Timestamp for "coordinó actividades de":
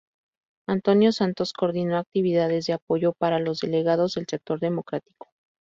1.53-2.73